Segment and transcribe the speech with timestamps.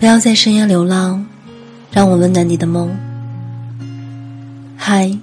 [0.00, 1.26] 不要在深夜流浪，
[1.92, 2.90] 让我温暖你的梦。
[4.74, 5.14] 嗨，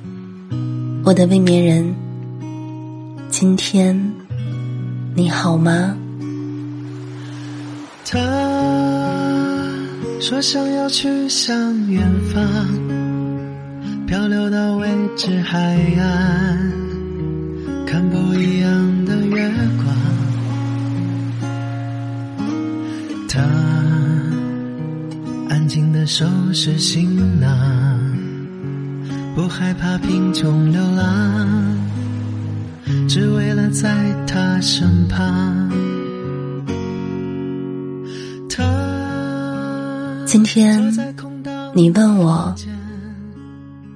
[1.04, 1.96] 我的未眠人，
[3.32, 4.00] 今天
[5.16, 5.98] 你好吗？
[8.06, 8.20] 他
[10.22, 11.52] 说想要去向
[11.90, 12.46] 远方，
[14.06, 14.88] 漂流到未
[15.18, 15.58] 知海
[16.00, 16.72] 岸，
[17.88, 20.17] 看不一样的月光。
[26.08, 28.18] 收拾行囊，
[29.36, 31.78] 不害怕贫穷流浪，
[33.10, 35.70] 只为了在他身旁。
[38.50, 38.64] 他
[40.26, 40.82] 今天
[41.76, 42.56] 你问我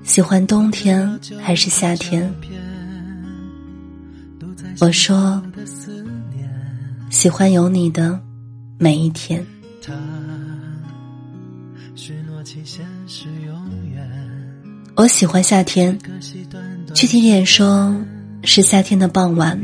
[0.03, 2.29] 喜欢冬天还是夏天？
[4.81, 5.41] 我说
[7.09, 8.19] 喜欢有你的
[8.77, 9.41] 每一天。
[15.01, 15.97] 我喜欢夏天，
[16.93, 17.91] 具体点说
[18.43, 19.59] 是夏天的傍晚，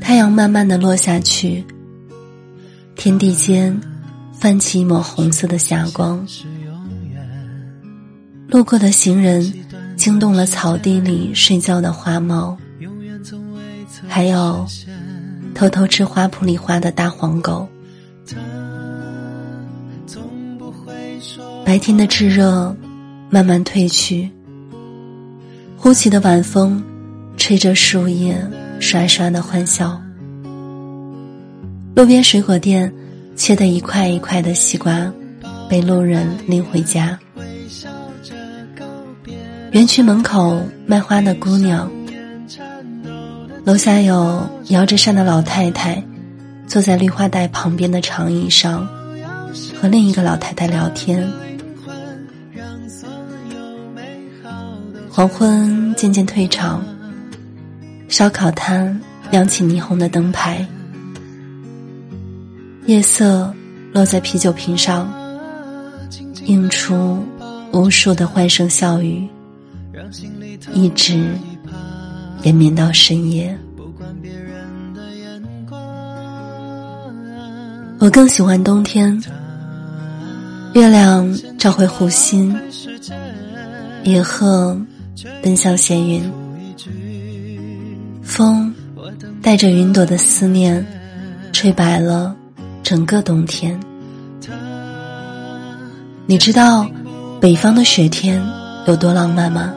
[0.00, 1.64] 太阳慢慢的落下去，
[2.94, 3.76] 天地间。
[4.38, 6.24] 泛起一抹红色的霞光，
[8.46, 9.52] 路过的行人
[9.96, 12.56] 惊动了草地里睡觉的花猫，
[14.06, 14.64] 还有
[15.52, 17.66] 偷偷吃花圃里花的大黄狗。
[21.64, 22.76] 白天的炙热
[23.34, 24.30] 慢慢褪去，
[25.76, 26.80] 呼起的晚风
[27.36, 28.36] 吹着树叶
[28.78, 30.00] 刷刷的欢笑，
[31.96, 32.92] 路边水果店。
[33.34, 35.12] 切的一块一块的西瓜，
[35.68, 37.18] 被路人拎回家。
[39.72, 41.90] 园区门口卖花的姑娘，
[43.64, 46.00] 楼下有摇着扇的老太太，
[46.68, 48.86] 坐在绿化带旁边的长椅上，
[49.82, 51.28] 和另一个老太太聊天。
[55.16, 56.84] 黄昏渐渐退场，
[58.08, 60.66] 烧烤摊亮起霓虹的灯牌。
[62.86, 63.54] 夜色
[63.92, 65.08] 落在啤酒瓶上，
[66.46, 67.22] 映出
[67.72, 69.24] 无数的欢声笑语，
[70.72, 71.24] 一直
[72.42, 73.56] 延绵到深夜。
[78.00, 79.16] 我更喜欢冬天，
[80.72, 82.52] 月亮照回湖心，
[84.02, 84.76] 野鹤
[85.42, 86.32] 奔向闲云，
[88.22, 88.74] 风
[89.42, 90.84] 带着云朵的思念，
[91.52, 92.34] 吹白了。
[92.82, 93.80] 整个冬天，
[96.26, 96.86] 你知道
[97.40, 98.44] 北方的雪天
[98.86, 99.72] 有多浪漫吗？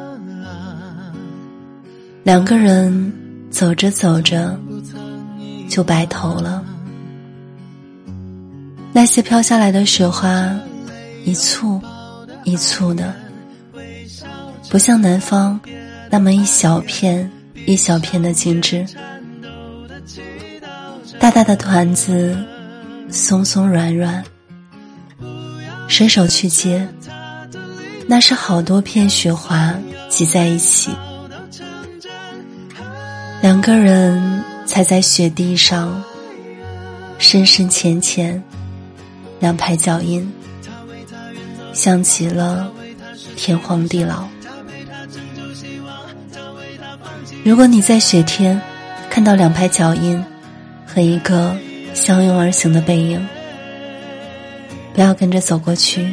[2.24, 3.14] 两个人
[3.50, 4.59] 走着走着
[5.70, 6.62] 就白头了。
[8.92, 10.53] 那些飘下来的雪花，
[11.24, 11.80] 一簇
[12.44, 13.16] 一簇的，
[14.69, 15.59] 不像南方
[16.09, 17.29] 那么一小片
[17.66, 18.85] 一小片的精致，
[21.19, 22.35] 大大的团子。
[23.09, 24.22] 松松软软，
[25.88, 26.85] 伸手去接，
[28.05, 29.73] 那是好多片雪花
[30.09, 30.91] 挤在一起，
[33.41, 36.03] 两个人踩在雪地上，
[37.17, 38.44] 深深浅浅，
[39.39, 40.29] 两排脚印，
[41.72, 42.69] 像极了
[43.38, 44.28] 天荒地老。
[47.47, 48.62] 如果你在雪天
[49.09, 50.22] 看到两排脚印
[50.85, 51.56] 和一个。
[51.94, 53.28] 相拥而行的背影，
[54.94, 56.08] 不要跟着走过去，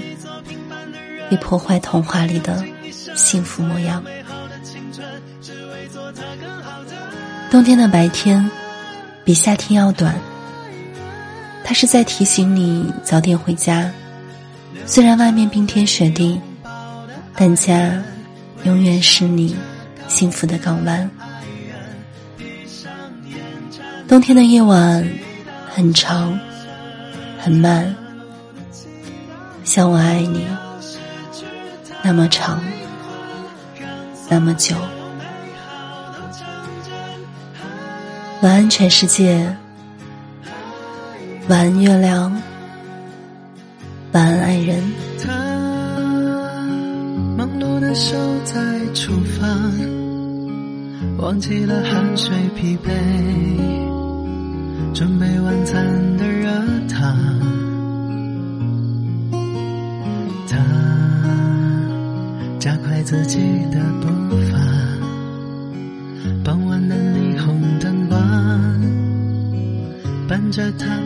[1.28, 2.64] 以破坏童话里的
[3.14, 4.02] 幸福模样。
[7.50, 8.50] 冬天的白天
[9.26, 10.14] 比夏天要短，
[11.62, 13.92] 它是在提醒你早点回家。
[14.86, 16.40] 虽然外面冰天雪地，
[17.36, 18.02] 但家
[18.62, 19.54] 永远是你
[20.08, 21.10] 幸福的港湾。
[24.06, 25.06] 冬天的夜晚。
[25.76, 26.38] 很长，
[27.36, 27.92] 很慢，
[29.64, 30.46] 像我爱你
[32.00, 32.62] 那么长，
[34.28, 34.76] 那么久。
[38.42, 39.52] 晚安，全世界。
[41.48, 42.30] 晚安，月亮。
[44.12, 44.80] 晚安，爱人。
[45.20, 45.32] 他
[47.36, 48.54] 忙碌的手在
[48.94, 49.72] 厨房，
[51.18, 52.92] 忘记了汗水疲惫。
[54.94, 55.84] 准备晚餐
[56.16, 56.48] 的热
[56.88, 57.18] 汤，
[60.48, 60.56] 他
[62.60, 63.40] 加快自己
[63.72, 64.58] 的步伐。
[66.44, 68.20] 傍晚的霓虹灯光
[70.28, 71.03] 伴着他。